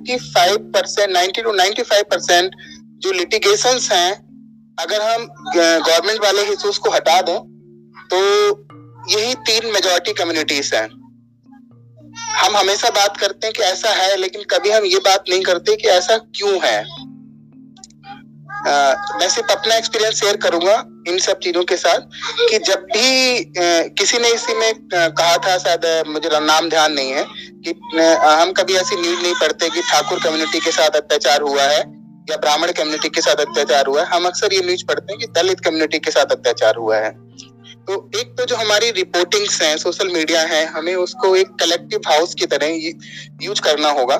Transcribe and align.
95 0.00 0.56
percent 0.74 1.10
ninety 1.10 1.42
two 1.42 1.52
95 1.52 2.02
percent 2.10 2.54
जो 2.98 3.12
litigation 3.12 3.78
हैं, 3.92 4.12
अगर 4.78 5.02
हम 5.02 5.26
गवर्नमेंट 5.56 6.20
वाले 6.22 6.42
इशूज 6.52 6.78
को 6.78 6.90
हटा 6.90 7.20
दें 7.20 7.38
तो 8.12 8.18
यही 9.10 9.34
तीन 9.46 9.72
मेजोरिटी 9.72 10.12
कम्युनिटीज 10.12 10.70
हैं। 10.74 10.88
हम 12.36 12.56
हमेशा 12.56 12.90
बात 12.90 13.16
करते 13.16 13.46
हैं 13.46 13.54
कि 13.54 13.62
ऐसा 13.62 13.90
है, 13.90 14.16
लेकिन 14.16 14.42
कभी 14.50 14.70
हम 14.70 14.84
ये 14.84 14.98
बात 14.98 15.24
नहीं 15.28 15.42
करते 15.42 15.76
कि 15.76 15.88
ऐसा 15.88 16.16
क्यों 16.36 16.58
है। 16.64 16.78
मैं 18.62 19.28
सिर्फ़ 19.30 19.52
अपना 19.52 19.74
एक्सपीरियंस 19.74 20.20
शेयर 20.20 20.36
करूँगा 20.36 20.74
इन 21.08 21.18
सब 21.18 21.38
चीज़ों 21.38 21.62
के 21.64 21.76
साथ 21.76 22.00
कि 22.40 22.58
जब 22.60 22.82
भी 22.86 23.52
किसी 23.94 24.18
ने 24.18 24.28
इसी 24.30 24.54
में 24.54 24.72
कहा 24.92 25.36
था, 25.36 25.56
शायद 25.58 26.08
मुझे 26.08 26.28
नाम 26.40 26.68
ध्यान 26.68 26.92
नहीं 26.92 27.12
है 27.12 27.24
कि 27.64 27.70
हम 28.22 28.52
कभी 28.52 28.74
ऐसी 28.76 28.96
न्यूज़ 28.96 29.22
नहीं 29.22 29.34
पढ़ते 29.40 29.70
कि 29.70 29.82
ठाकुर 29.82 30.18
कम्युनिटी 30.24 30.60
के 30.60 30.70
साथ 30.72 30.96
अत्याचार 30.96 31.42
हुआ 31.42 31.62
है 31.64 31.80
या 32.30 32.36
ब्राह्मण 32.36 32.72
कम्युनिटी 32.72 33.08
के 33.08 33.20
साथ 33.20 33.44
अत्याचार 33.46 33.86
हुआ 33.86 34.00
है। 34.02 34.06
हम 34.08 34.26
अक्सर 34.26 34.54
ये 34.54 34.60
न्यूज़ 34.60 34.84
पढ़ते 34.84 35.12
हैं 35.12 35.18
कि 35.20 35.26
दलित 35.32 35.60
कम्युनिटी 35.60 35.98
के 35.98 36.10
साथ 36.10 36.32
अत्याचार 36.32 36.76
हुआ 36.76 36.96
है। 36.96 37.10
तो 37.86 38.10
एक 38.20 38.34
तो 38.38 38.44
जो 38.44 38.56
हमारी 38.56 38.90
रिपोर्टिंग्स 38.92 39.60
हैं 39.62 39.76
सोशल 39.78 40.08
मीडिया 40.08 40.40
है, 40.42 40.64
हमें 40.68 40.94
उसको 40.96 41.34
एक 41.36 41.54
कलेक्टिव 41.60 42.00
हाउस 42.08 42.34
की 42.34 42.46
तरह 42.46 42.66
यूज़ 43.42 43.60
करना 43.62 43.90
होगा। 43.90 44.16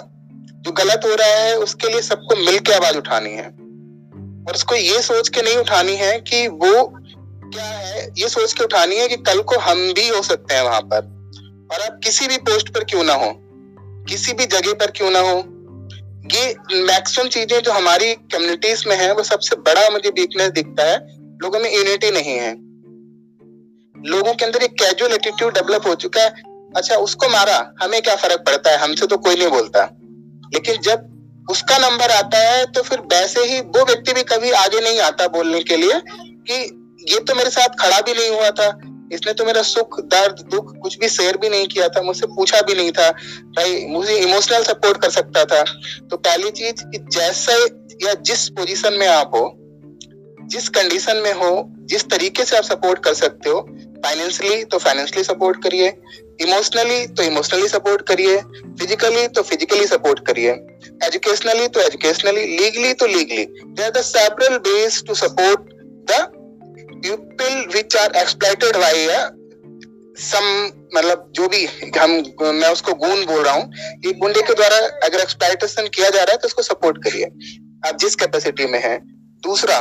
जो 0.60 0.72
गलत 0.74 1.02
हो 1.06 1.14
रहा 1.14 1.34
है, 1.36 1.56
उसके 1.58 1.88
लिए 1.88 2.02
सबको 2.02 2.36
मिलकर 2.36 2.72
आवाज़ 2.74 2.96
उठानी 2.96 3.30
है। 3.32 3.48
और 4.50 4.56
उसको 4.56 4.74
ये 4.74 5.02
सोच 5.02 5.28
के 5.28 5.42
नहीं 5.42 5.56
उठानी 5.56 5.94
है 5.96 6.18
कि 6.20 6.46
वो 6.48 6.84
क्या 6.94 7.64
है, 7.64 8.02
ये 8.18 8.28
सोच 8.28 8.52
के 8.52 8.64
उठानी 8.64 8.96
है 8.96 9.08
कि 9.08 9.16
कल 9.16 9.40
को 9.42 9.58
हम 9.58 9.92
भी 9.92 10.08
हो 10.08 10.22
सकते 10.22 10.54
हैं 10.54 10.62
वहाँ 10.62 10.80
पर। 10.80 11.04
और 11.72 11.80
आप 11.80 12.00
किसी 12.04 12.26
भी 12.28 12.36
पोस्ट 12.36 12.68
पर 12.68 12.84
क्यों 12.84 13.04
ना 13.04 13.14
हो, 13.14 13.32
किसी 14.08 14.32
भी 14.32 14.46
जगह 14.46 14.72
पर 14.72 14.90
क्यों 14.90 15.10
ना 15.10 15.20
हो, 15.20 15.36
ये 16.32 16.54
मैक्सिमम 16.82 17.28
चीज़ें 17.28 17.62
जो 17.62 17.72
हमारी 17.72 18.14
कम्युनिटीज 18.14 18.84
में 18.86 18.96
है, 18.96 19.12
वो 19.14 19.22
सबसे 19.22 19.56
बड़ा 19.56 19.88
मुझे 19.90 20.10
वीकनेस 20.10 20.50
दिखता 20.50 20.84
है, 20.84 20.96
लोगों 21.42 21.60
में 21.60 21.74
यूनिटी 21.76 22.10
नहीं 22.10 22.38
है। 22.38 22.52
लोगों 24.06 24.34
के 24.34 24.44
अंदर 24.44 24.62
एक 24.62 24.72
कैजुअल 24.72 25.12
एटीट्यूड 25.12 25.54
डेवलप 25.54 25.86
हो 25.86 25.94
चुका 25.94 26.22
है। 26.22 26.42
अच्छा 26.76 26.96
उसको 26.96 27.28
मारा, 27.28 27.74
हमें 27.82 28.02
क्या 28.02 28.16
फ़र्क 28.16 28.40
पड़ता 28.40 28.70
है? 28.70 28.78
हमसे 28.78 29.06
तो 29.06 29.16
कोई 29.16 29.34
नहीं 29.34 29.48
बोलता। 29.48 29.84
लेकिन 30.54 30.80
जब 30.80 31.09
उसका 31.50 31.78
नंबर 31.78 32.10
आता 32.12 32.38
है 32.40 32.64
तो 32.66 32.82
फिर 32.82 33.00
वैसे 33.12 33.44
ही 33.44 33.60
वो 33.60 33.84
व्यक्ति 33.84 34.12
भी 34.12 34.22
कभी 34.24 34.50
आगे 34.58 34.80
नहीं 34.80 35.00
आता 35.00 35.26
बोलने 35.28 35.60
के 35.62 35.76
लिए 35.76 36.00
कि 36.48 36.62
ये 37.08 37.18
तो 37.20 37.34
मेरे 37.34 37.50
साथ 37.50 37.76
खड़ा 37.80 38.00
भी 38.00 38.12
नहीं 38.12 38.28
हुआ 38.30 38.50
था, 38.50 38.66
इसने 39.12 39.32
तो 39.32 39.44
मेरा 39.44 39.62
सुख, 39.62 40.00
दर्द, 40.02 40.40
दुख 40.50 40.74
कुछ 40.82 40.98
भी 40.98 41.08
शेयर 41.08 41.36
भी 41.36 41.48
नहीं 41.48 41.66
किया 41.66 41.88
था, 41.88 42.02
मुझसे 42.02 42.26
पूछा 42.28 42.60
भी 42.60 42.74
नहीं 42.74 42.90
था। 42.92 43.10
भाई, 43.56 43.84
मुझे 43.88 44.16
इमोशनल 44.16 44.62
सपोर्ट 44.62 45.00
कर 45.02 45.10
सकता 45.10 45.44
था। 45.44 45.62
तो 46.10 46.16
पहली 46.18 46.50
चीज़ 46.50 46.84
कि 46.84 46.98
जैसे 47.12 47.54
या 48.04 48.14
जिस 48.22 48.48
पोजीशन 48.50 48.94
में 48.94 49.06
आप 49.08 49.30
हो, 49.34 49.42
जिस 50.50 50.68
कंडीशन 50.68 51.16
में 51.16 51.32
हो, 51.34 51.50
जिस 51.84 52.08
तरीके 52.10 52.44
से 52.44 52.56
आप 52.56 52.64
सपोर्ट 52.64 53.02
कर 53.04 53.14
सकते 53.14 53.50
हो 53.50 53.60
फाइनेंशियली 54.04 54.64
तो 54.64 54.78
फाइनेंशियली 54.78 55.24
सपोर्ट 55.24 55.62
करिए। 55.62 55.88
इमोशनली 56.40 57.06
तो 57.08 57.22
इमोशनली 57.22 57.68
सपोर्ट 57.68 58.06
करिए। 58.08 58.36
फिजिकली 58.80 59.26
तो 59.28 59.42
फिजिकली 59.42 59.86
सपोर्ट 59.86 60.26
करिए। 60.26 60.50
एजुकेशनली 61.06 61.66
तो 61.68 61.80
एजुकेशनली 61.80 62.44
लीगली 62.56 62.92
तो 62.94 63.06
legally 63.06 63.44
there 63.74 63.96
are 63.96 64.02
several 64.04 64.56
ways 64.68 65.02
to 65.06 65.14
support 65.16 65.68
the 66.10 66.26
people 67.02 67.66
which 67.74 67.96
are 67.96 68.16
exploited 68.16 68.76
by 68.76 69.06
some 70.20 70.46
मतलब 70.94 71.30
जो 71.34 71.46
भी 71.48 71.64
हम, 71.98 72.10
मैं 72.54 72.68
उसको 72.68 72.92
गुण 72.94 73.24
बोल 73.26 73.42
रहा 73.42 73.54
हूँ 73.54 73.72
ये 74.06 74.12
गुंडे 74.14 74.42
के 74.42 74.54
द्वारा 74.54 74.76
अगर 75.06 75.20
एक्सप्लाइटेशन 75.20 75.88
किया 75.94 76.08
जा 76.08 76.22
रहा 76.22 76.32
है 76.32 76.38
तो 76.38 76.46
उसको 76.46 76.62
सपोर्ट 76.62 77.02
करिए। 77.04 77.24
आप 77.88 77.96
जिस 78.00 78.16
कैपेसिटी 78.16 78.66
में 78.66 78.78
है। 78.82 78.98
दूसरा 79.44 79.78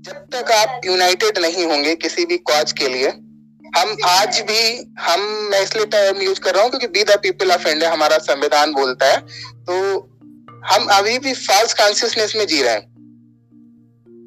जब 0.00 0.12
तक 0.12 0.50
आप 0.52 0.80
यूनाइटेड 0.84 1.38
नहीं 1.38 1.66
होंगे 1.66 1.94
किसी 1.94 2.24
भी 2.24 2.36
कॉज 2.38 2.72
के 2.72 2.88
लिए, 2.88 3.08
हम 3.78 3.96
आज 4.04 4.40
भी, 4.40 4.94
हम, 5.00 5.20
मैं 5.50 5.62
इसलिए 5.62 5.84
टर्म 5.84 6.22
यूज़ 6.22 6.40
कर 6.40 6.54
रहा 6.54 6.62
हूँ 6.62 6.70
क्योंकि 6.70 6.86
be 6.86 7.04
the 7.04 7.10
people 7.10 7.52
of 7.52 7.68
India 7.68 7.92
हमारा 7.92 8.18
संविधान 8.18 8.72
बोलता 8.72 9.06
है। 9.06 9.20
तो 9.60 9.98
हम 10.66 10.86
अभी 10.86 11.18
भी 11.18 11.34
फॉल्स 11.34 11.74
कॉन्सियसनेस 11.74 12.36
में 12.36 12.46
जी 12.46 12.62
रहे 12.62 12.72
हैं। 12.72 12.86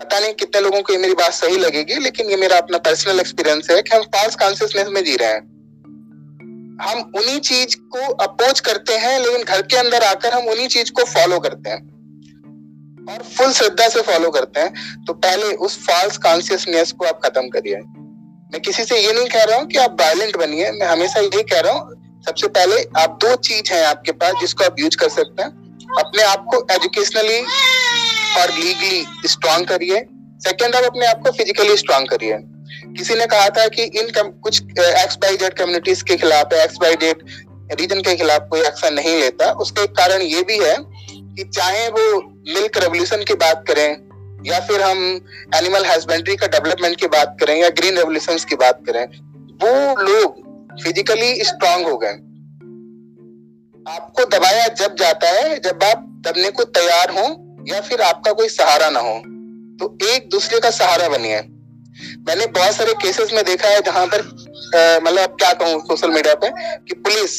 पता 0.03 0.19
नहीं 0.19 0.33
कितने 0.33 0.61
लोगों 0.61 0.81
को 0.81 0.93
ये 0.93 0.99
मेरी 0.99 1.13
बात 1.13 1.33
सही 1.33 1.57
लगेगी, 1.57 1.93
लेकिन 1.93 2.29
ये 2.29 2.35
मेरा 2.35 2.57
अपना 2.57 2.77
पर्सनल 2.77 3.19
एक्सपीरियंस 3.19 3.69
है 3.71 3.81
कि 3.81 3.95
हम 3.95 4.03
फॉल्स 4.03 4.35
कॉन्सियसनेस 4.35 4.87
में 4.87 5.03
जी 5.03 5.15
रहे 5.15 5.29
हैं। 5.29 5.41
हम 6.81 7.11
उन्हीं 7.17 7.39
चीज़ 7.39 7.75
को 7.77 8.13
अपोज 8.13 8.59
करते 8.59 8.93
हैं, 8.93 9.19
लेकिन 9.19 9.43
घर 9.43 9.61
के 9.61 9.77
अंदर 9.77 10.03
आकर 10.03 10.33
हम 10.33 10.47
उन्हीं 10.47 10.67
चीज़ 10.67 10.91
को 10.91 11.03
फॉलो 11.03 11.39
करते 11.39 11.69
हैं। 11.69 11.92
और 13.09 13.23
फुल 13.37 13.51
श्रद्धा 13.53 13.87
से 13.89 14.01
फॉलो 14.01 14.29
करते 14.31 14.59
हैं। 14.59 15.03
तो 15.05 15.13
पहले 15.13 15.53
उस 15.65 15.77
फॉल्स 15.85 16.17
कॉन्सियसनेस 16.17 16.91
को 16.91 17.05
आप 17.05 17.19
खत्म 17.25 17.49
करिए। 17.49 17.75
मैं 17.75 18.61
किसी 18.61 18.83
से 18.83 18.99
ये 18.99 19.11
नहीं 19.13 19.27
कह 19.27 19.43
रहा 19.43 19.57
हूँ 19.57 19.67
कि 19.67 19.77
आप 19.77 19.97
वायलेंट 20.01 20.37
बनिए। 20.37 20.71
मैं 20.71 20.87
हमेशा 20.87 21.19
यही 21.19 21.43
कह 21.43 21.59
रहा 21.59 21.73
हूँ 21.73 22.21
सबसे 22.27 22.47
पहले 22.47 22.83
आप 22.97 23.17
दो 23.21 23.35
चीज़ 23.35 23.73
है 23.73 23.83
आपके 23.85 24.11
पास 24.11 24.33
जिसको 24.41 24.63
आप 24.63 24.79
यूज़ 24.79 24.97
कर 24.97 25.09
सकते 25.09 25.43
हैं। 25.43 25.49
अपने 25.99 26.23
आप 26.23 26.45
को 26.51 26.65
एजुकेशनली 26.71 27.39
और 28.41 28.51
लीगली 28.51 29.27
स्ट्रांग 29.27 29.65
करिए। 29.67 30.05
सेकेंड 30.39 30.75
आप 30.75 30.83
अपने 30.83 31.05
आप 31.05 31.21
को 31.23 31.31
फिजिकली 31.31 31.77
स्ट्रांग 31.77 32.07
करिए। 32.07 32.37
किसी 32.97 33.15
ने 33.15 33.25
कहा 33.25 33.49
था 33.49 33.67
कि 33.67 33.83
इन 33.83 34.09
कम, 34.09 34.29
कुछ 34.43 34.61
एक्स 34.61 35.15
बाई 35.15 35.37
जेड 35.37 35.53
कम्युनिटीज 35.53 36.01
के 36.01 36.15
खिलाफ 36.15 36.53
एक्स 36.53 36.77
बाई 36.77 36.95
जेड 36.95 37.25
रीजन 37.79 38.01
के 38.01 38.15
खिलाफ 38.15 38.47
कोई 38.49 38.61
एक्शन 38.61 38.93
नहीं 38.93 39.19
लेता। 39.19 39.51
उसका 39.61 39.83
एक 39.83 39.91
कारण 39.91 40.21
ये 40.21 40.41
भी 40.43 40.57
है 40.57 40.75
कि 41.35 41.43
चाहे 41.45 41.87
वो 41.89 42.21
मिल्क 42.49 42.77
रेवोल्यूशन 42.77 43.23
की 43.23 43.33
बात 43.35 43.63
करें, 43.67 43.89
या 44.45 44.59
फिर 44.59 44.81
हम 44.81 44.97
एनिमल 45.55 45.85
हस्बेंड्री 45.85 46.35
का 46.35 46.47
डेवलपमेंट 46.49 46.99
की 46.99 47.07
बात 47.09 47.37
करें, 47.39 47.55
या 47.57 47.69
ग्रीन 47.71 47.97
रेवोल्यूशन 47.97 48.37
की 48.49 48.55
बात 48.57 48.81
करें, 48.87 49.05
वो 49.63 50.01
लोग 50.01 50.41
फिजिकली 50.83 51.43
स्ट्रांग 51.43 51.85
हो 51.85 51.97
गए। 51.97 52.13
आपको 53.85 54.25
दबाया 54.27 54.67
जब 54.75 54.95
जाता 54.95 55.29
है, 55.29 55.57
जब 55.59 55.83
आप 55.83 56.05
दबने 56.27 56.49
को 56.51 56.63
तैयार 56.71 57.09
हो, 57.11 57.25
या 57.67 57.79
फिर 57.81 58.01
आपका 58.01 58.31
कोई 58.33 58.49
सहारा 58.49 58.89
ना 58.89 58.99
हो 58.99 59.21
तो 59.79 59.97
एक 60.07 60.29
दूसरे 60.29 60.59
का 60.59 60.69
सहारा 60.71 61.07
बनिए। 61.09 61.39
मैंने 62.27 62.45
बहुत 62.47 62.75
सारे 62.75 62.93
केसेस 63.01 63.31
में 63.33 63.43
देखा 63.45 63.67
है 63.67 63.81
जहाँ 63.81 64.05
पर 64.07 64.21
मतलब 65.03 65.35
क्या 65.35 65.51
कहूँ 65.53 65.79
सोशल 65.81 66.11
मीडिया 66.11 66.33
पे, 66.35 66.49
कि 66.79 66.93
पुलिस 66.95 67.33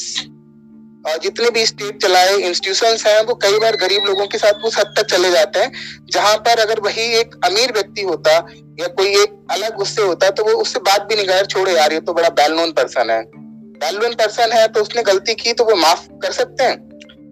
जितने 1.05 1.49
भी 1.49 1.65
स्टेट 1.65 2.01
चलाए 2.01 2.35
इंस्टीट्यूशन 2.35 2.97
हैं, 3.07 3.21
वो 3.23 3.33
कई 3.35 3.57
बार 3.59 3.75
गरीब 3.75 4.05
लोगों 4.05 4.25
के 4.27 4.37
साथ 4.37 4.63
उस 4.65 4.77
हद 4.77 4.93
तक 4.97 5.05
चले 5.05 5.31
जाते 5.31 5.59
हैं, 5.59 5.71
जहाँ 6.11 6.37
पर 6.37 6.59
अगर 6.59 6.79
वही 6.79 7.05
एक 7.19 7.35
अमीर 7.43 7.71
व्यक्ति 7.71 8.01
होता 8.01 8.31
या 8.79 8.87
कोई 8.89 9.09
एक 9.21 9.35
अलग 9.51 9.79
उससे 9.79 10.01
होता 10.01 10.29
तो 10.29 10.43
वो 10.43 10.51
उससे 10.61 10.79
बात 10.81 11.01
भी 11.01 11.15
नहीं 11.15 11.25
कर 11.25 11.45
छोड़े 11.45 11.75
यार, 11.75 11.93
ये 11.93 11.99
तो 11.99 12.13
बड़ा 12.13 12.27
वेल 12.39 12.53
नोन 12.53 12.71
पर्सन 12.71 13.09
है। 13.09 13.19
वेल 13.83 13.97
नोन 13.97 14.13
पर्सन 14.13 14.51
है 14.51 14.67
तो 14.67 14.81
उसने 14.81 15.03
गलती 15.03 15.35
की 15.35 15.53
तो 15.53 15.63
वो 15.63 15.75
माफ़ 15.75 16.07
कर 16.21 16.31
सकते 16.31 16.63
हैं। 16.63 16.83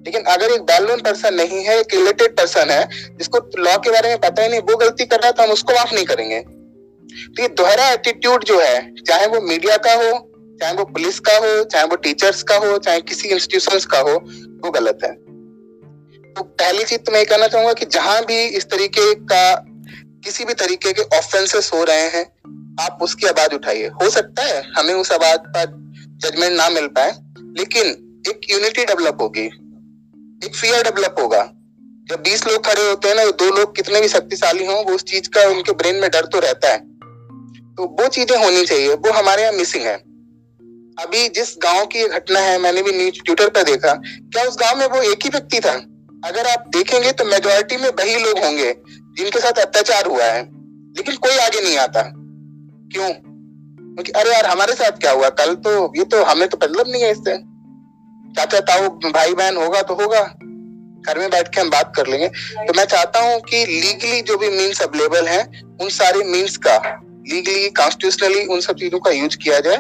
लेकिन 0.06 0.24
अगर 0.24 0.52
एक 0.52 0.62
वेल 0.62 0.84
नोन 0.84 1.02
पर्सन 1.02 1.34
नहीं 1.34 1.64
है, 1.64 1.80
एक 1.80 1.94
रिलेटेड 1.94 2.36
पर्सन 2.38 2.70
है, 2.70 2.88
जिसको 3.18 3.40
लॉ 3.60 3.78
के 3.78 3.92
बारे 3.92 4.10
में 4.10 4.20
पता 4.20 4.44
ही 4.44 4.50
नहीं, 4.50 4.60
वो 4.62 4.76
गलती 4.78 5.06
कर 5.06 5.18
रहा 5.18 5.28
है 5.28 5.34
तो 5.34 5.44
हम 5.44 5.52
उसको 5.52 5.74
माफ़ 5.74 5.94
नहीं 5.96 6.06
करेंगे। 6.06 6.40
तो 6.40 7.42
ये 7.42 7.48
दोहरा 7.48 7.90
एटीट्यूड 7.90 8.44
जो 8.44 8.60
है, 8.60 8.94
चाहे 8.98 9.28
वो 9.28 9.42
मीडिया 9.42 9.78
का 9.78 9.94
हो 9.94 10.12
चाहे 10.62 10.74
वो 10.74 10.84
पुलिस 10.84 11.20
का 11.20 11.38
हो, 11.38 11.64
चाहे 11.64 11.86
वो 11.86 11.96
टीचर्स 11.96 12.44
का 12.44 12.56
हो, 12.56 12.78
चाहे 12.78 13.02
किसी 13.02 13.30
इंस्टीट्यूशन 13.30 13.88
का 13.92 14.00
हो, 14.00 14.14
वो 14.66 14.72
गलत 14.72 15.00
है। 15.04 15.14
तो 16.34 16.44
पहली 16.44 16.84
चीज़ 16.84 17.00
तो 17.00 17.12
मैं 17.12 17.20
ये 17.20 17.26
कहना 17.26 17.48
चाहूँगा 17.48 17.74
कि 17.74 17.86
जहाँ 17.86 18.26
भी 18.26 18.44
इस 18.44 18.66
तरीके 18.66 19.14
का, 19.16 19.56
किसी 20.24 20.46
भी 20.46 20.54
तरीके 20.54 20.94
के 20.94 21.02
ऑफेंसेस 21.02 21.72
हो 21.74 21.84
रहे 21.84 22.08
हैं, 22.10 22.26
आप 22.82 23.00
उसकी 23.02 23.28
आवाज़ 23.28 23.56
उठाइए। 23.56 23.88
हो 23.88 24.10
सकता 24.10 24.44
है 24.44 24.64
हमें 24.78 24.94
उस 24.94 25.12
आवाज़ 25.12 25.40
पर 25.40 25.66
जजमेंट 26.18 26.54
ना 26.54 26.70
मिल 26.70 26.88
पाए, 26.88 27.12
लेकिन 27.40 27.88
एक 28.30 28.42
यूनिटी 28.52 28.86
डेवलप 28.86 29.18
होगी, 29.22 29.46
एक 30.46 30.56
फियर 30.56 30.84
डेवलप 30.84 31.16
होगा। 31.20 31.44
जब 32.12 32.22
बीस 32.22 32.48
लोग 32.48 32.66
खड़े 32.66 32.90
होते 32.90 33.08
हैं 33.08 33.16
ना, 33.16 33.26
दो 33.26 33.56
लोग 33.58 33.76
कितने 33.76 34.02
भी 34.02 34.08
शक्तिशाली 34.08 34.66
हों, 34.66 34.84
वो 34.86 34.96
उस 34.96 35.04
चीज़ 35.04 35.30
का 35.30 35.50
उनके 35.50 35.72
ब्रेन 35.72 35.96
में 35.96 36.10
डर 36.12 36.26
तो 36.26 36.40
रहता 36.40 36.70
है। 36.70 36.78
तो 37.76 37.86
वो 38.02 38.08
चीज़ें 38.08 38.44
होनी 38.44 38.66
चाहिए, 38.66 38.94
वो 38.94 39.12
हमारे 39.12 39.42
यहाँ 39.42 39.54
मिसिंग 39.54 39.84
है। 39.84 40.13
अभी 41.00 41.30
जिस 41.30 41.56
गाँव 41.64 41.86
की 41.86 42.08
घटना 42.08 42.40
है, 42.40 42.58
मैंने 42.58 42.82
भी 42.82 42.92
न्यूज़ 42.92 43.24
ट्विटर 43.26 43.50
पर 43.50 43.64
देखा, 43.64 43.94
क्या 44.06 44.44
उस 44.44 44.58
गाँव 44.60 44.78
में 44.78 44.88
वो 44.88 45.02
एक 45.02 45.24
ही 45.24 45.30
व्यक्ति 45.30 45.60
था? 45.60 45.72
अगर 46.28 46.48
आप 46.48 46.66
देखेंगे 46.68 47.12
तो 47.12 47.26
मेजोरिटी 47.26 47.78
में 47.78 47.90
वही 47.90 48.16
लोग 48.16 48.40
होंगे, 48.40 48.76
जिनके 48.90 49.40
साथ 49.40 49.52
अत्याचार 49.52 50.06
हुआ 50.06 50.24
है। 50.24 50.42
लेकिन 50.98 51.16
कोई 51.16 51.38
आगे 51.38 51.62
नहीं 51.62 51.78
आता। 51.78 52.02
क्यों? 52.94 53.10
क्योंकि, 53.10 54.12
अरे 54.12 54.32
यार, 54.32 54.46
हमारे 54.46 54.74
साथ 54.74 54.92
क्या 54.92 55.12
हुआ? 55.12 55.30
कल 55.30 55.56
तो 55.56 55.94
ये 55.98 56.04
तो 56.04 56.24
हमें 56.24 56.50
तो 56.50 56.58
मतलब 56.64 56.86
नहीं 56.88 57.04
है 57.04 57.12
इससे। 57.12 57.38
चाचा 58.34 58.60
ताऊ 58.60 58.90
भाई 58.90 59.34
बहन 59.34 59.58
होगा 59.58 59.82
तो 59.82 59.94
होगा। 59.94 60.24
घर 61.08 61.20
में 61.20 61.30
बैठ 61.30 61.56
के 61.56 61.62
हम 61.62 61.70
बात 61.70 61.94
कर 61.96 62.08
लेंगे। 62.08 62.28
तो 62.68 62.74
मैं 62.78 62.86
चाहता 62.86 63.20
हूँ 63.20 63.42
कि 63.42 63.66
लीगली 63.66 64.22
जो 64.22 64.38
भी 64.38 64.50
मीन्स 64.50 64.82
अवेलेबल 64.82 65.28
है, 65.28 65.62
उन 65.82 65.90
सारे 65.90 66.24
मीन्स 66.24 66.58
का 66.58 67.02
लीगली 67.28 67.70
कॉन्स्टिट्यूशनली 67.70 68.46
उन 68.46 68.62
सब 68.62 68.74
चीज़ों 68.74 69.00
का 69.00 69.12
यूज़ 69.12 69.38
किया 69.38 69.60
जाए। 69.60 69.78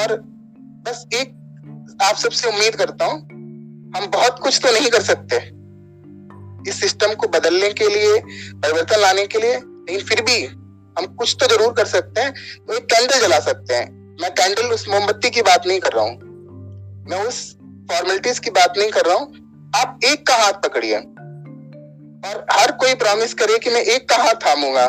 और 0.00 0.39
बस 0.80 1.04
एक 1.14 1.98
आप 2.02 2.16
सबसे 2.16 2.48
उम्मीद 2.48 2.76
करता 2.76 3.04
हूँ, 3.04 3.18
हम 3.94 4.06
बहुत 4.06 4.38
कुछ 4.38 4.60
तो 4.62 4.72
नहीं 4.72 4.90
कर 4.90 5.02
सकते। 5.02 5.36
इस 6.70 6.80
सिस्टम 6.80 7.14
को 7.14 7.28
बदलने 7.28 7.68
के 7.72 7.88
लिए, 7.88 8.18
परिवर्तन 8.54 9.00
लाने 9.00 9.26
के 9.26 9.38
लिए, 9.38 9.54
लेकिन 9.54 10.04
फिर 10.06 10.22
भी 10.22 10.44
हम 10.96 11.06
कुछ 11.16 11.36
तो 11.40 11.46
ज़रूर 11.46 11.72
कर 11.72 11.86
सकते 11.86 12.20
हैं 12.20 12.32
तो 12.66 12.74
एक 12.74 12.84
कैंडल 12.84 13.20
जला 13.20 13.38
सकते 13.40 13.74
हैं। 13.74 13.88
मैं 14.20 14.30
कैंडल 14.32 14.72
उस 14.74 14.88
मोमबत्ती 14.88 15.30
की 15.30 15.42
बात 15.42 15.66
नहीं 15.66 15.80
कर 15.80 15.92
रहा 15.92 16.04
हूँ। 16.04 16.16
मैं 17.10 17.24
उस 17.26 17.38
फॉर्मेलिटीज 17.90 18.38
की 18.38 18.50
बात 18.50 18.78
नहीं 18.78 18.90
कर 18.90 19.06
रहा 19.06 19.16
हूँ। 19.16 19.70
आप 19.76 20.00
एक 20.04 20.26
का 20.26 20.34
हाथ 20.36 20.62
पकड़िए। 20.64 20.96
और 22.22 22.44
हर 22.52 22.72
कोई 22.72 22.94
प्रॉमिस 22.96 23.34
करे 23.34 23.58
कि 23.58 23.70
मैं 23.70 23.82
एक 23.84 24.08
का 24.08 24.16
हाथ 24.16 24.34
थामूँगा। 24.46 24.86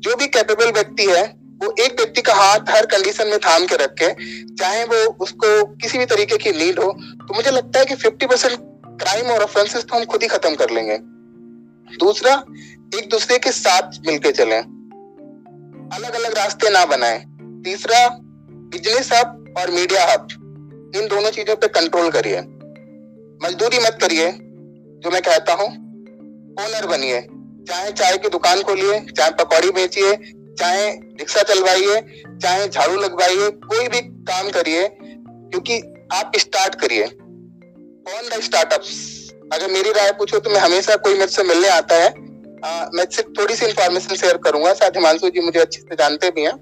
जो 0.00 0.16
भी 0.16 0.26
कैपेबल 0.28 0.72
व्यक्ति 0.72 1.04
है 1.06 1.24
वो 1.60 1.74
एक 1.80 1.92
व्यक्ति 1.92 2.22
का 2.22 2.34
हाथ 2.34 2.70
हर 2.70 2.86
कंडीशन 2.86 3.26
में 3.26 3.38
थाम 3.38 3.66
के 3.66 3.76
रखे, 3.76 4.12
चाहे 4.54 4.84
वो 4.84 5.04
उसको 5.14 5.64
किसी 5.74 5.98
भी 5.98 6.06
तरीके 6.06 6.36
की 6.36 6.52
नीड 6.52 6.78
हो 6.78 6.92
तो 6.92 7.34
मुझे 7.34 7.50
लगता 7.50 7.78
है 7.78 7.86
कि 7.86 7.94
50 7.96 8.26
परसेंट 8.26 8.58
क्राइम 9.02 9.26
और 9.26 9.42
ऑफेंसेस 9.42 9.84
तो 9.84 9.96
हम 9.96 10.04
खुद 10.04 10.22
ही 10.22 10.28
खत्म 10.28 10.54
कर 10.54 10.70
लेंगे। 10.70 10.98
दूसरा, 11.90 12.32
एक 12.94 13.08
दूसरे 13.10 13.38
के 13.38 13.52
साथ 13.52 13.98
मिलकर 14.06 14.30
चलें। 14.30 14.60
अलग 15.94 16.14
अलग 16.14 16.36
रास्ते 16.38 16.70
ना 16.70 16.84
बनाए। 16.86 17.18
तीसरा 17.64 18.08
बिज़नेस 18.70 19.12
हब 19.12 19.54
और 19.58 19.70
मीडिया 19.70 20.04
हब, 20.04 20.28
इन 20.96 21.08
दोनों 21.08 21.30
चीज़ों 21.30 21.56
पे 21.56 21.68
कंट्रोल 21.70 22.10
करिए। 22.10 22.40
मजदूरी 23.40 23.78
मत 23.78 23.98
करिए, 24.00 24.30
जो 24.30 25.10
मैं 25.10 25.22
कहता 25.22 25.52
हूँ। 25.52 25.68
ओनर 26.60 26.86
बनिए। 26.86 27.20
चाहे 27.68 27.90
चाय 27.92 28.16
की 28.16 28.28
दुकान 28.28 28.62
खोलिए, 28.62 29.00
चाहे 29.08 29.30
पकौड़ी 29.34 29.70
बेचिए 29.70 30.12
चाहे 30.58 30.90
रिक्शा 30.90 31.42
चलवाइए 31.44 32.00
चाहे 32.42 32.68
झाड़ू 32.68 32.96
लगवाइए 32.96 33.50
कोई 33.64 33.88
भी 33.88 34.00
काम 34.24 34.50
करिए 34.50 34.88
क्योंकि 34.92 35.78
आप 36.12 36.32
स्टार्ट 36.36 36.74
करिए। 36.74 37.04
ऑन 37.04 38.28
द 38.28 38.40
स्टार्टअप्स 38.42 38.94
अगर 39.52 39.70
मेरी 39.70 39.90
राय 39.92 40.12
पूछो 40.12 40.38
तो 40.38 40.50
मैं 40.50 40.60
हमेशा 40.60 40.96
कोई 40.98 41.14
मेरे 41.14 41.26
से 41.26 41.42
मिलने 41.42 41.68
आता 41.68 41.94
है। 41.94 42.08
आ, 42.08 42.88
मैं 42.94 43.04
सिर्फ़ 43.06 43.30
थोड़ी 43.40 43.54
सी 43.56 43.66
इंफॉर्मेशन 43.66 44.14
शेयर 44.14 44.36
करूँगा 44.36 44.72
साथ 44.74 44.96
हिमांशु 44.96 45.28
जी 45.28 45.40
मुझे 45.40 45.60
अच्छे 45.60 45.80
से 45.80 45.96
जानते 45.96 46.30
भी 46.30 46.42
हैं। 46.42 46.54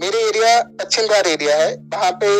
मेरे 0.00 0.22
एरिया 0.28 0.60
पश्चिम 0.80 1.06
द्वार 1.06 1.26
एरिया 1.26 1.56
है। 1.56 1.74
वहाँ 1.94 2.10
पे 2.12 2.30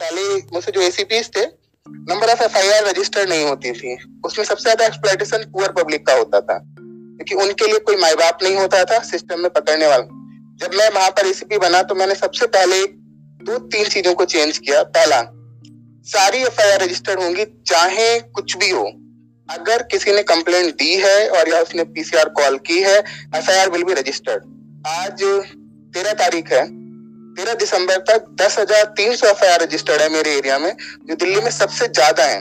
पहले 0.00 0.34
मुझसे 0.52 0.72
जो 0.72 0.80
एसीपीज 0.80 1.30
थे 1.36 1.44
नंबर 1.86 2.30
ऑफ़ 2.30 2.42
एफआईआर 2.42 2.84
रजिस्टर 2.84 3.28
नहीं 3.28 3.44
होती 3.44 3.72
थी। 3.72 3.96
उसमें 4.26 4.44
सबसे 4.44 4.62
ज़्यादा 4.62 4.86
एक्सप्लाइटेशन 4.86 5.44
पुअर 5.52 5.72
पब्लिक 5.72 6.06
का 6.06 6.14
होता 6.14 6.40
था। 6.40 6.58
क्योंकि 6.58 7.34
उनके 7.44 7.66
लिए 7.66 7.78
कोई 7.78 7.96
माई 7.96 8.14
बाप 8.14 8.38
नहीं 8.42 8.56
होता 8.56 8.84
था 8.84 8.98
सिस्टम 9.04 9.40
में 9.40 9.50
पकड़ने 9.52 9.86
वाला। 9.86 10.22
जब 10.58 10.74
मैं 10.74 10.88
वहाँ 10.90 11.10
पर 11.10 11.26
एसीपी 11.26 11.58
बना 11.58 11.82
तो 11.84 11.94
मैंने 11.94 12.14
सबसे 12.16 12.46
पहले 12.48 12.82
दो 13.40 13.58
तीन 13.68 13.84
चीज़ों 13.86 14.14
को 14.14 14.24
चेंज 14.26 14.58
किया। 14.58 14.82
पहला, 14.90 15.20
सारी 16.06 16.42
एफआईआर 16.42 16.82
रजिस्टर्ड 16.82 17.20
होंगी, 17.20 17.44
चाहे 17.66 18.18
कुछ 18.20 18.56
भी 18.56 18.70
हो। 18.70 18.84
अगर 19.48 19.82
किसी 19.90 20.12
ने 20.12 20.22
कंप्लेंट 20.24 20.74
दी 20.76 20.94
है 20.98 21.28
और 21.30 21.48
या 21.48 21.60
उसने 21.62 21.84
पीसीआर 21.86 22.28
कॉल 22.36 22.56
की 22.66 22.80
है 22.82 22.96
एफ़ 22.98 23.70
विल 23.70 23.84
बी 23.84 23.94
रजिस्टर्ड 23.94 24.42
आज 24.88 25.22
तेरह 25.94 26.12
तारीख 26.14 26.52
है, 26.52 26.64
तेरह 27.36 27.54
दिसंबर 27.56 27.98
तक 28.08 28.26
दस 28.40 28.58
हज़ार 28.58 28.84
तीन 28.96 29.14
सौ 29.16 29.28
एफआईआर 29.28 29.62
रजिस्टर्ड 29.62 30.02
है 30.02 30.08
मेरे 30.10 30.36
एरिया 30.36 30.58
में, 30.58 30.72
जो 31.06 31.14
दिल्ली 31.16 31.40
में 31.40 31.50
सबसे 31.52 31.88
ज़्यादा 31.88 32.24
है। 32.24 32.40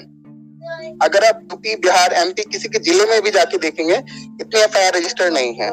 अगर 1.02 1.26
आप 1.26 1.40
यूपी 1.44 1.76
बिहार 1.78 2.14
एमपी 2.16 2.44
किसी 2.52 2.70
के 2.70 2.80
ज़िले 2.82 3.06
में 3.06 3.22
भी 3.22 3.32
जाके 3.32 3.58
देखेंगे, 3.60 3.96
इतनी 3.96 4.62
एफ़ 4.62 4.78
रजिस्टर्ड 4.98 5.34
नहीं 5.34 5.54
है। 5.56 5.72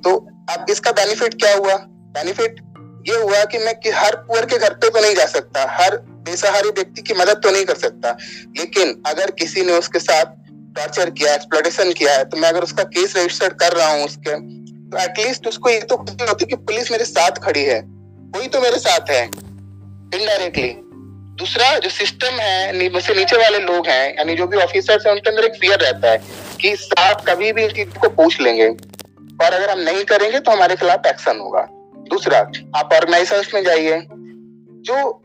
तो 0.00 0.14
अब 0.52 0.66
इसका 0.70 0.90
बेनिफिट 0.92 1.34
क्या 1.34 1.54
हुआ? 1.54 1.74
बेनिफिट 2.14 2.60
ये 3.08 3.16
हुआ 3.16 3.44
कि 3.44 3.58
मैं 3.58 3.74
कि 3.74 3.90
हर 3.90 4.16
पुअर 4.18 4.46
के 4.46 4.58
घर 4.58 4.74
पे 4.74 4.88
तो 4.88 5.00
नहीं 5.00 5.14
जा 5.14 5.26
सकता। 5.26 5.64
हर 5.70 5.96
बेसहारी 6.26 6.68
व्यक्ति 6.70 7.02
की 7.02 7.14
मदद 7.14 7.40
तो 7.44 7.50
नहीं 7.50 7.64
कर 7.64 7.76
सकता। 7.76 8.10
लेकिन 8.58 9.02
अगर 9.06 9.30
किसी 9.38 9.62
ने 9.62 9.72
उसके 9.72 9.98
साथ 10.00 10.40
टॉर्चर 10.76 11.10
किया 11.10 11.34
एक्सप्लोटेशन 11.34 11.92
किया 11.92 12.12
है 12.12 12.24
तो 12.24 12.36
मैं 12.36 12.48
अगर 12.48 12.62
उसका 12.62 12.82
केस 12.90 13.16
रजिस्टर 13.16 13.54
कर 13.54 13.72
रहा 13.72 13.88
हूँ 13.92 14.04
उसके 14.04 14.36
तो 14.90 14.98
एटलीस्ट 14.98 15.46
उसको 15.46 15.70
ये 15.70 15.80
तो 15.80 15.96
खुशी 15.96 16.26
होती 16.28 16.46
कि 16.46 16.56
पुलिस 16.58 16.90
मेरे 16.92 17.04
साथ 17.04 17.42
खड़ी 17.44 17.64
है। 17.64 17.80
कोई 18.34 18.46
तो 18.46 18.60
मेरे 18.60 18.78
साथ 18.78 19.10
है 19.10 19.24
इनडायरेक्टली 19.24 20.74
दूसरा, 21.38 21.78
जो 21.78 21.88
सिस्टम 21.90 22.40
है 22.40 22.88
मुझसे 22.90 23.14
नीचे 23.14 23.36
वाले 23.36 23.58
लोग 23.58 23.86
हैं, 23.86 24.14
यानी 24.16 24.34
जो 24.36 24.46
भी 24.46 24.56
ऑफिसर्स 24.56 25.06
हैं, 25.06 25.12
उनके 25.12 25.30
अंदर 25.30 25.44
एक 25.44 25.54
फियर 25.60 25.78
रहता 25.80 26.10
है 26.10 26.18
कि 26.60 26.74
साहब 26.76 27.24
कभी 27.28 27.52
भी 27.52 27.64
इस 27.64 27.72
चीज़ 27.72 27.98
को 27.98 28.08
पूछ 28.10 28.40
लेंगे। 28.40 28.68
और 29.42 29.52
अगर 29.52 29.70
हम 29.70 29.80
नहीं 29.80 30.04
करेंगे 30.04 30.40
तो 30.40 30.52
हमारे 30.52 30.76
खिलाफ 30.76 31.06
एक्शन 31.06 31.38
होगा। 31.38 31.68
दूसरा, 32.10 32.38
आप 32.76 32.92
ऑर्गेनाइजेशन 32.92 33.50
में 33.54 33.64
जाइए। 33.64 34.02
जो 34.84 35.22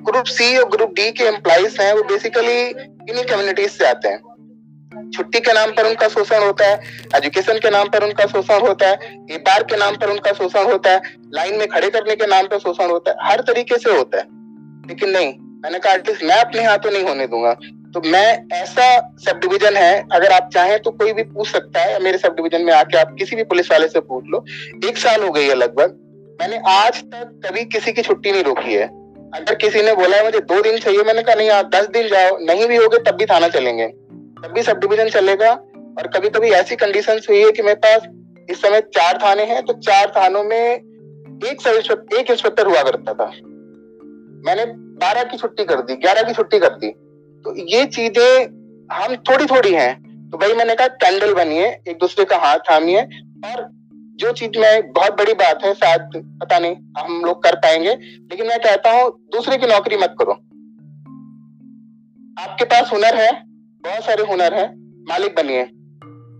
ग्रुप 0.00 0.24
सी 0.24 0.56
और 0.56 0.68
ग्रुप 0.68 0.92
डी 0.92 1.12
के 1.12 1.24
एम्प्लॉइज 1.24 1.80
हैं, 1.80 1.92
वो 1.92 2.02
बेसिकली 2.02 2.60
इन्हीं 3.10 3.24
कम्युनिटीज 3.24 3.70
से 3.70 3.86
आते 3.86 4.08
हैं। 4.08 5.10
छुट्टी 5.16 5.40
के 5.40 5.52
नाम 5.52 5.70
पर 5.70 5.86
उनका 5.86 6.08
शोषण 6.08 6.42
होता 6.42 6.66
है 6.66 6.80
एजुकेशन 7.16 7.58
के 7.58 7.70
नाम 7.70 7.88
पर 7.88 8.04
उनका 8.04 8.26
शोषण 8.26 8.60
होता 8.60 8.88
है, 8.88 8.96
व्यापार 9.16 9.62
के 9.62 9.76
नाम 9.76 9.96
पर 9.96 10.10
उनका 10.10 10.32
शोषण 10.32 10.64
होता 10.64 10.90
है 10.90 11.02
लाइन 11.34 11.58
में 11.58 11.68
खड़े 11.68 11.90
करने 11.90 12.16
के 12.16 12.26
नाम 12.26 12.46
पर 12.46 12.58
शोषण 12.58 12.90
होता 12.90 13.10
है, 13.10 13.16
हर 13.22 13.40
तरीके 13.40 13.78
से 13.78 13.96
होता 13.96 14.18
है। 14.18 14.24
लेकिन 14.88 15.10
नहीं, 15.10 15.34
मैंने 15.40 15.78
कहा 15.78 15.94
मैं 16.24 16.40
अपने 16.40 16.64
हाथों 16.64 16.90
नहीं 16.90 17.04
होने 17.04 17.26
दूँगा। 17.26 17.56
तो 17.94 18.00
मैं 18.02 18.46
ऐसा 18.52 18.84
सब 19.20 19.38
डिविजन 19.40 19.76
है, 19.76 20.04
अगर 20.12 20.32
आप 20.32 20.50
चाहें 20.52 20.78
तो 20.78 20.90
कोई 20.90 21.12
भी 21.12 21.22
पूछ 21.22 21.48
सकता 21.48 21.80
है 21.80 22.02
मेरे 22.02 22.18
सब 22.18 22.34
डिविजन 22.36 22.62
में 22.62 22.72
आके 22.72 22.98
आप 22.98 23.14
किसी 23.18 23.36
भी 23.36 23.44
पुलिस 23.44 23.70
वाले 23.70 23.88
से 23.88 24.00
पूछ 24.02 24.24
लो। 24.28 24.44
एक 24.88 24.98
साल 24.98 25.22
हो 25.22 25.30
गई 25.30 25.46
है 25.46 25.54
लगभग। 25.54 25.96
मैंने 26.40 26.60
आज 26.68 27.02
तक 27.04 27.40
कभी 27.46 27.64
किसी 27.64 27.92
की 27.92 28.02
छुट्टी 28.02 28.32
नहीं 28.32 28.44
रोकी 28.44 28.74
है। 28.74 28.86
अगर 29.34 29.54
किसी 29.54 29.82
ने 29.82 29.94
बोला 29.94 30.16
है 30.16 30.24
मुझे 30.24 30.40
दो 30.40 30.60
दिन 30.62 30.78
चाहिए, 30.78 31.02
मैंने 31.02 31.22
कहा, 31.22 31.34
नहीं, 31.34 31.50
आप 31.50 31.70
दस 31.74 31.88
दिन 31.88 32.08
जाओ, 32.08 32.38
नहीं 32.40 32.66
भी 32.66 32.76
होगे 32.76 32.98
तब 32.98 33.16
भी 33.16 33.26
थाना 33.26 33.48
चलेंगे। 33.48 33.86
तब 33.86 34.52
भी 34.54 34.62
सब 34.62 34.78
डिविजन 34.78 35.08
चलेगा, 35.08 35.50
और 35.50 36.06
कभी 36.06 36.28
कभी 36.28 36.50
ऐसी 36.52 36.76
कंडीशन 36.76 37.20
हुई 37.28 37.42
है 37.44 37.50
कि 37.52 37.62
मेरे 37.62 37.74
पास 37.76 38.08
इस 38.50 38.62
समय 38.62 38.80
चार 38.94 39.18
थाने 39.24 39.44
हैं 39.44 39.62
तो 39.64 39.72
चार 39.80 40.12
थानों 40.16 40.44
में 40.44 40.56
एक 40.56 41.60
सब 41.60 42.06
एक 42.14 42.30
इंस्पेक्टर 42.30 42.66
हुआ 42.66 42.82
करता 42.82 43.14
था। 43.14 43.26
मैंने 44.46 44.64
बारह 44.98 45.22
की 45.22 45.36
छुट्टी 45.36 45.64
कर 45.64 45.80
दी, 45.80 45.96
ग्यारह 45.96 46.22
की 46.22 46.32
छुट्टी 46.32 46.58
कर 46.58 46.74
दी। 46.74 46.94
तो 47.44 47.54
ये 47.68 47.84
चीज़ें 47.86 48.44
हम 48.90 49.14
थोड़ी 49.28 49.46
थोड़ी 49.46 49.72
हैं। 49.72 50.30
तो 50.30 50.38
भाई 50.38 50.54
मैंने 50.54 50.74
कहा 50.74 50.86
कैंडल 50.86 51.32
बनिए, 51.34 51.66
एक 51.88 51.98
दूसरे 51.98 52.24
का 52.24 52.36
हाथ 52.36 52.58
थामिए 52.70 53.00
और 53.00 53.68
जो 54.16 54.32
चीज़ 54.32 54.58
में, 54.58 54.92
बहुत 54.92 55.12
बड़ी 55.18 55.32
बात 55.34 55.64
है, 55.64 55.72
शायद 55.74 56.10
पता 56.42 56.58
नहीं 56.58 56.76
हम 56.98 57.22
लोग 57.24 57.42
कर 57.42 57.54
पाएँगे, 57.56 57.90
लेकिन 57.90 58.46
मैं 58.46 58.58
कहता 58.58 58.90
हूँ 58.92 59.10
दूसरे 59.32 59.56
की 59.56 59.66
नौकरी 59.66 59.96
मत 59.96 60.14
करो। 60.18 60.32
आपके 62.36 62.64
पास 62.64 62.92
हुनर 62.92 63.14
है, 63.14 63.30
बहुत 63.84 64.04
सारे 64.04 64.24
हुनर 64.24 64.54
है, 64.54 64.66
मालिक 65.08 65.34
बनिए, 65.36 65.64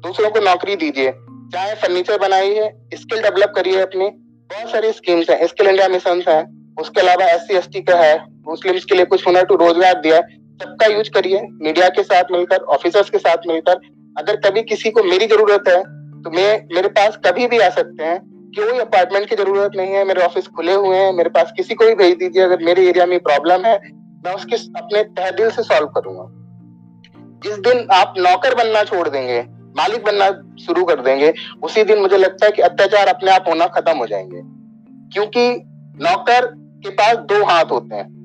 दूसरों 0.05 0.31
को 0.31 0.41
नौकरी 0.41 0.77
दीजिए, 0.77 1.13
चाहे 1.53 1.75
फर्नीचर 1.75 2.19
बनाइए 2.19 2.71
स्किल 2.95 3.23
डेवलप 3.23 3.53
करिए 3.57 3.81
अपनी, 3.81 4.09
बहुत 4.51 4.71
सारी 4.71 4.93
स्कीम्स 4.93 5.31
हैं, 5.31 5.47
स्किल 5.47 5.69
इंडिया 5.69 5.89
मिशन 5.89 6.23
है, 6.29 6.43
उसके 6.81 7.01
अलावा 7.01 7.25
एस 7.27 7.47
सी 7.65 7.83
का 7.83 7.97
है, 7.97 8.19
मुस्लिम्स 8.49 8.85
के 8.85 8.95
लिए 8.95 9.05
कुछ 9.05 9.27
हुनर 9.27 9.45
टू 9.45 9.57
रोज़गार 9.57 10.01
दिया 10.01 10.21
सबका 10.63 10.87
यूज़ 10.87 11.11
करिए, 11.11 11.41
मीडिया 11.63 11.89
के 11.89 12.03
साथ 12.03 12.25
मिलकर 12.33 12.57
ऑफिसर्स 12.57 13.11
के 13.11 13.19
साथ 13.19 13.37
मिलकर। 13.47 13.81
अगर 14.19 14.37
कभी 14.37 14.63
किसी 14.63 14.91
को 14.91 15.03
मेरी 15.03 15.27
ज़रूरत 15.27 15.65
है 15.69 15.83
तो 16.23 16.31
मैं, 16.31 16.75
मेरे 16.75 16.89
पास 16.89 17.19
कभी 17.27 17.47
भी 17.47 17.59
आ 17.59 17.69
सकते 17.69 18.05
हैं। 18.05 18.21
कोई 18.59 18.79
अपार्टमेंट 18.79 19.29
की 19.29 19.37
ज़रूरत 19.37 19.71
नहीं 19.77 19.93
है, 19.93 20.05
मेरे 20.05 20.23
ऑफ़िस 20.23 20.47
खुले 20.47 20.75
हुए 20.75 20.97
हैं, 20.97 21.13
मेरे 21.13 21.31
पास 21.31 21.53
किसी 21.57 21.75
को 21.75 21.87
भी 21.87 21.95
भेज 21.95 22.17
दीजिए। 22.17 22.43
अगर 22.43 22.59
मेरे 22.63 22.89
एरिया 22.89 23.07
में 23.07 23.21
प्रॉब्लम 23.21 23.65
है, 23.65 23.81
मैं 24.27 24.35
उसके 24.35 24.57
अपने 24.57 25.05
तह 25.05 25.31
दिल 25.31 25.51
से 25.51 25.63
सॉल्व 25.63 25.87
करूँगा। 25.87 26.25
जिस 27.45 27.59
दिन 27.59 27.89
आप 27.93 28.15
नौकर 28.19 28.55
बनना 28.55 28.83
छोड़ 28.85 29.09
देंगे, 29.09 29.47
मालिक 29.77 30.05
बनना 30.05 30.31
शुरू 30.65 30.85
कर 30.85 31.01
देंगे, 31.01 31.35
उसी 31.63 31.85
दिन 31.85 31.99
मुझे 31.99 32.17
लगता 32.17 32.47
है 32.47 32.53
कि 32.53 32.63
अत्याचार 32.63 33.07
अपने 33.07 33.31
आप 33.31 33.45
होना 33.49 33.67
खत्म 33.67 33.99
हो 33.99 34.07
जाएँगे। 34.07 34.41
क्योंकि 35.13 35.63
नौकर 36.05 36.47
के 36.57 36.91
पास 36.91 37.17
दो 37.17 37.45
हाथ 37.45 37.65
होते 37.65 37.97
हैं। 37.97 38.20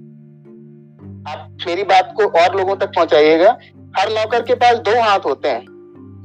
आप 1.26 1.58
मेरी 1.68 1.84
बात 1.86 2.14
को 2.18 2.26
और 2.40 2.56
लोगों 2.58 2.76
तक 2.76 2.92
पहुंचाइएगा। 2.96 3.58
हर 3.98 4.10
नौकर 4.10 4.42
के 4.42 4.56
पास 4.56 4.78
दो 4.80 5.00
हाथ 5.02 5.26
होते 5.26 5.50
हैं। 5.50 5.66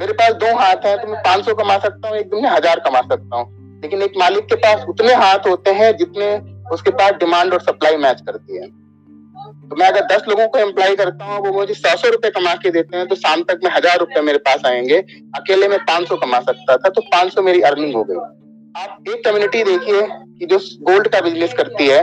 मेरे 0.00 0.12
पास 0.14 0.32
दो 0.34 0.56
हाथ 0.56 0.86
हैं 0.86 0.96
तो 0.98 1.08
मैं 1.08 1.20
पाँच 1.22 1.44
सौ 1.44 1.54
कमा 1.54 1.76
सकता 1.78 2.08
हूँ, 2.08 2.16
एक 2.16 2.28
दिन 2.30 2.42
में 2.42 2.50
हज़ार 2.50 2.80
कमा 2.80 3.00
सकता 3.04 3.36
हूँ। 3.36 3.80
लेकिन 3.82 4.02
एक 4.02 4.12
मालिक 4.18 4.44
के 4.44 4.54
पास 4.56 4.84
उतने 4.88 5.14
हाथ 5.14 5.46
होते 5.48 5.70
हैं, 5.72 5.96
जितने 5.96 6.36
उसके 6.72 6.90
पास 6.92 7.12
डिमांड 7.20 7.52
और 7.52 7.60
सप्लाई 7.60 7.96
मैच 7.98 8.20
करती 8.20 8.56
है। 8.56 8.68
तो 9.62 9.76
मैं 9.76 9.86
अगर 9.88 10.04
दस 10.06 10.24
लोगों 10.28 10.46
को 10.48 10.58
एम्प्लॉय 10.58 10.94
करता 10.96 11.24
हूँ, 11.24 11.38
वो 11.38 11.52
मुझे 11.52 11.74
सौ 11.74 11.96
सौ 11.96 12.08
रुपए 12.08 12.30
कमा 12.30 12.54
के 12.56 12.70
देते 12.70 12.96
हैं 12.96 13.06
तो 13.08 13.14
शाम 13.16 13.42
तक 13.42 13.60
में 13.64 13.70
हज़ार 13.70 13.98
रुपए 13.98 14.20
मेरे 14.22 14.38
पास 14.40 14.66
आएँगे। 14.66 14.98
अकेले 15.36 15.68
में 15.68 15.78
पाँच 15.80 16.08
सौ 16.08 16.16
कमा 16.18 16.40
सकता 16.42 16.76
था 16.76 16.88
तो 16.88 17.02
पाँच 17.12 17.32
सौ 17.34 17.42
मेरी 17.42 17.60
अर्निंग 17.62 17.94
हो 17.94 18.04
गई। 18.04 18.16
आप 18.76 19.08
एक 19.08 19.24
कम्युनिटी 19.24 19.62
देखिए 19.64 20.02
कि 20.38 20.46
जो 20.46 20.58
गोल्ड 20.82 21.08
का 21.08 21.20
बिज़नेस 21.20 21.52
करती 21.52 21.86
है 21.86 22.02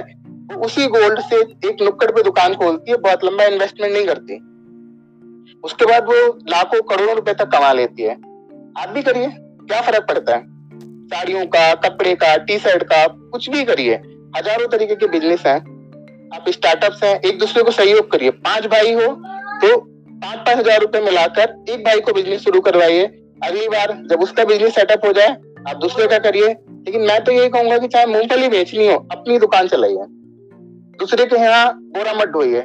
उसी 0.49 0.87
गोल्ड 0.87 1.19
से 1.19 1.39
एक 1.69 1.81
नुक्कड़ 1.81 2.09
पे 2.11 2.23
दुकान 2.23 2.53
खोलती 2.55 2.91
है, 2.91 2.97
बहुत 2.97 3.23
लंबा 3.23 3.43
इन्वेस्टमेंट 3.45 3.93
नहीं 3.93 4.05
करती। 4.05 4.35
उसके 5.63 5.85
बाद 5.85 6.05
वो 6.05 6.15
लाखों 6.49 6.81
करोड़ों 6.81 7.15
रुपए 7.15 7.33
तक 7.33 7.49
कमा 7.51 7.71
लेती 7.73 8.03
है। 8.03 8.13
आप 8.13 8.89
भी 8.89 9.01
करिए, 9.03 9.27
क्या 9.27 9.81
फ़र्क 9.81 10.07
पड़ता 10.07 10.35
है? 10.35 10.45
साड़ियों 11.07 11.45
का, 11.45 11.73
कपड़े 11.75 12.13
का 12.15 12.35
टी 12.37 12.57
शर्ट 12.59 12.83
का, 12.83 13.05
कुछ 13.07 13.49
भी 13.49 13.63
करिए, 13.65 13.95
हज़ारों 14.37 14.67
तरीके 14.67 14.95
के 14.95 15.07
बिज़नेस 15.09 15.45
हैं। 15.45 15.59
आप 16.35 16.49
स्टार्टअप्स 16.49 17.03
हैं, 17.03 17.19
एक 17.21 17.39
दूसरे 17.39 17.63
को 17.63 17.71
सहयोग 17.71 18.11
करिए। 18.11 18.29
पाँच 18.29 18.65
भाई 18.67 18.93
हो 18.93 19.07
तो 19.61 19.77
पाँच 19.77 20.39
पाँच 20.39 20.57
हज़ार 20.57 20.79
रुपए 20.81 20.99
मिलाकर 21.01 21.55
एक 21.69 21.83
भाई 21.85 21.99
को 21.99 22.13
बिज़नेस 22.13 22.43
शुरू 22.43 22.59
करवाइए। 22.61 23.03
अगली 23.43 23.67
बार 23.67 23.91
जब 24.11 24.21
उसका 24.21 24.43
बिज़नेस 24.43 24.75
सेटअप 24.75 25.05
हो 25.05 25.11
जाए, 25.13 25.35
आप 25.69 25.75
दूसरे 25.77 26.07
का 26.07 26.17
करिए। 26.19 26.47
लेकिन 26.47 27.01
मैं 27.01 27.23
तो 27.23 27.31
यही 27.31 27.49
कहूँगा 27.49 27.77
कि 27.77 27.87
चाहे 27.87 28.05
मूंगफली 28.05 28.47
बेचनी 28.49 28.87
हो, 28.87 28.95
अपनी 29.11 29.37
दुकान 29.39 29.67
चलाइए। 29.67 30.05
दूसरे 30.99 31.25
के 31.25 31.35
यहाँ 31.35 31.73
बोरा 31.73 32.13
मत 32.13 32.27
ढोइए। 32.27 32.61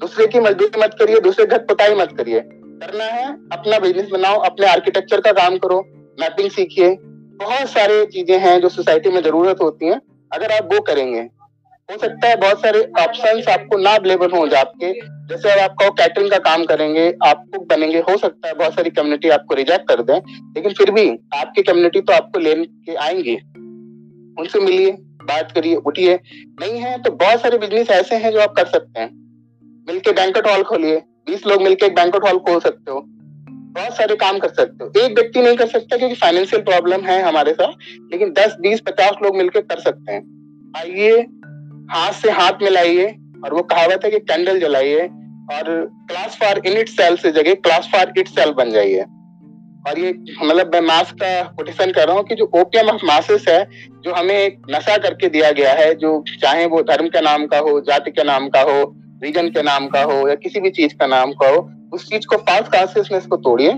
दूसरे 0.00 0.26
की 0.26 0.40
मजदूरी 0.40 0.80
मत 0.80 0.96
करिए, 0.98 1.20
दूसरे 1.20 1.46
घर 1.46 1.58
पुताई 1.58 1.94
मत 1.94 2.12
करिए। 2.16 2.40
करना 2.40 3.04
है, 3.04 3.32
अपना 3.52 3.78
बिज़नेस 3.78 4.08
बनाओ, 4.08 4.38
अपने 4.38 4.66
आर्किटेक्चर 4.66 5.20
का 5.20 5.32
काम 5.32 5.58
करो 5.58 5.80
मैपिंग 6.20 6.50
सीखिए। 6.50 6.96
बहुत 7.40 7.68
सारे 7.70 8.06
चीज़ें 8.06 8.38
हैं 8.38 8.60
जो 8.60 8.68
सोसाइटी 8.68 9.08
में 9.08 9.22
ज़रूरत 9.22 9.56
होती 9.62 9.86
हैं, 9.86 10.00
अगर 10.32 10.52
आप 10.52 10.74
वो 10.74 10.80
करेंगे। 10.80 11.20
हो 11.88 11.98
सकता 11.98 12.28
है 12.28 12.36
बहुत 12.36 12.60
सारे 12.60 12.92
ऑप्शंस 13.00 13.48
आपको 13.48 13.78
ना 13.78 13.90
अवेलेबल 13.90 14.30
हो 14.30 14.56
आपके 14.56 14.92
जैसे 15.28 15.50
अब 15.50 15.58
आपका 15.58 15.88
कैटरिंग 15.88 16.30
का 16.30 16.38
काम 16.38 16.64
करेंगे 16.64 17.14
आप 17.26 17.44
कुक 17.54 17.68
बनेंगे, 17.68 17.98
हो 17.98 18.16
सकता 18.16 18.48
है 18.48 18.54
बहुत 18.54 18.74
सारी 18.74 18.90
कम्युनिटी 18.90 19.28
आपको 19.28 19.54
रिजेक्ट 19.54 19.88
कर 19.88 20.02
दें। 20.02 20.18
लेकिन 20.56 20.72
फिर 20.72 20.90
भी 20.90 21.18
आपकी 21.34 21.62
कम्युनिटी 21.62 22.00
तो 22.00 22.12
आपको 22.12 22.38
लेने 22.38 22.64
के 22.64 22.94
आएँगे। 22.94 23.34
उनसे 24.42 24.60
मिलिए। 24.60 24.96
बात 25.28 25.52
करिए 25.52 25.76
उठिए 25.76 26.14
नहीं 26.60 26.78
है 26.80 26.96
तो 27.02 27.10
बहुत 27.12 27.40
सारे 27.40 27.58
बिज़नेस 27.58 27.90
ऐसे 27.90 28.16
हैं 28.16 28.32
जो 28.32 28.40
आप 28.40 28.52
कर 28.52 28.66
सकते 28.66 29.00
हैं। 29.00 29.10
मिलके 29.88 30.12
बैंकट 30.12 30.46
हॉल 30.46 30.62
खोलिए। 30.62 30.96
बीस 31.26 31.46
लोग 31.46 31.62
मिलके 31.62 31.86
एक 31.86 31.94
बैंकट 31.94 32.24
हॉल 32.24 32.38
खोल 32.38 32.60
सकते 32.60 32.90
हो। 32.90 33.00
बहुत 33.70 33.96
सारे 33.96 34.16
काम 34.16 34.38
कर 34.38 34.48
सकते 34.48 34.84
हो। 34.84 35.04
एक 35.04 35.14
व्यक्ति 35.14 35.40
नहीं 35.40 35.56
कर 35.56 35.66
सकता 35.66 35.96
क्योंकि 35.96 36.14
फाइनेंशियल 36.14 36.62
प्रॉब्लम 36.62 37.00
है 37.00 37.20
हमारे 37.22 37.52
साथ, 37.52 37.72
लेकिन 38.12 38.32
दस, 38.32 38.56
बीस, 38.60 38.80
पचास 38.80 39.16
लोग 39.22 39.36
मिलकर 39.36 39.60
कर 39.60 39.80
सकते 39.80 40.12
हैं। 40.12 40.72
आइए, 40.76 41.20
हाथ 41.90 42.12
से 42.12 42.30
हाथ 42.30 42.62
मिलाइए 42.62 43.06
और 43.44 43.54
वो 43.54 43.62
कहावत 43.62 44.04
है 44.04 44.10
कि 44.10 44.18
कैंडल 44.20 44.60
जलाइए 44.60 45.00
और 45.52 45.70
क्लास 46.08 46.38
फॉर 46.40 46.66
इन 46.66 46.78
इट 46.78 46.88
सेल 46.88 47.16
से 47.16 47.30
जगह 47.32 47.54
क्लास 47.54 47.88
फॉर 47.92 48.12
इट 48.18 48.28
सेल 48.28 48.52
बन 48.52 48.70
जाइए। 48.70 49.04
और 49.86 49.98
ये 49.98 50.12
मतलब 50.44 50.70
मैं 50.74 50.80
मास 50.80 51.12
का 51.12 51.42
कोटेशन 51.42 51.90
कर 51.92 52.06
रहा 52.06 52.16
हूँ 52.16 52.24
कि 52.24 52.34
जो 52.34 52.50
ओपियम 52.54 52.88
ऑफ़ 52.88 53.04
मासेस 53.04 53.44
है, 53.48 53.64
जो 54.04 54.12
हमें 54.12 54.56
नशा 54.70 54.96
करके 54.96 55.28
दिया 55.28 55.50
गया 55.50 55.72
है, 55.72 55.94
जो 55.94 56.24
चाहे 56.42 56.66
वो 56.66 56.82
धर्म 56.82 57.08
के 57.08 57.20
नाम 57.20 57.46
का 57.46 57.58
हो, 57.58 57.80
जाति 57.80 58.10
के 58.10 58.24
नाम 58.24 58.48
का 58.48 58.60
हो 58.60 58.94
रीजन 59.22 59.48
के 59.48 59.62
नाम 59.62 59.86
का 59.86 60.02
हो 60.02 60.28
या 60.28 60.34
किसी 60.34 60.60
भी 60.60 60.70
चीज़ 60.70 60.94
का 60.94 61.06
नाम 61.06 61.32
का 61.32 61.48
हो, 61.48 61.68
उस 61.92 62.08
चीज़ 62.08 62.26
को 62.26 62.36
फास्ट 62.36 62.72
कॉन्सियसनेस 62.72 63.26
को 63.26 63.36
तोड़िए 63.36 63.70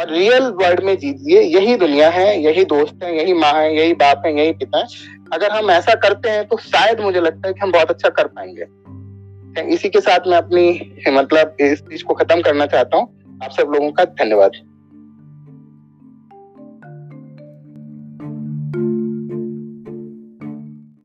और 0.00 0.10
रियल 0.10 0.42
वर्ल्ड 0.42 0.80
में 0.80 0.96
जीतिए 0.98 1.40
यही 1.40 1.76
दुनिया 1.76 2.10
है, 2.10 2.42
यही 2.42 2.64
दोस्त 2.64 2.98
है, 3.04 3.16
यही 3.18 3.32
माँ 3.32 3.52
है, 3.52 3.76
यही 3.76 3.94
बाप 3.94 4.22
है, 4.26 4.38
यही 4.38 4.52
पिता 4.52 4.78
है। 4.78 4.84
अगर 5.32 5.50
हम 5.50 5.70
ऐसा 5.70 5.94
करते 5.94 6.28
हैं 6.28 6.44
तो 6.44 6.56
शायद 6.56 7.00
मुझे 7.00 7.20
लगता 7.20 7.48
है 7.48 7.54
कि 7.54 7.60
हम 7.60 7.72
बहुत 7.72 7.90
अच्छा 7.90 8.08
कर 8.08 8.26
पाएँगे। 8.26 9.72
इसी 9.74 9.88
के 9.88 10.00
साथ 10.00 10.26
मैं 10.26 10.36
अपनी 10.36 10.94
मतलब 11.08 11.56
इस 11.60 11.80
चीज़ 11.80 12.04
को 12.04 12.14
खत्म 12.14 12.40
करना 12.40 12.66
चाहता 12.66 12.96
हूँ। 12.96 13.38
आप 13.44 13.50
सब 13.50 13.72
लोगों 13.74 13.90
का 13.92 14.04
धन्यवाद। 14.04 14.52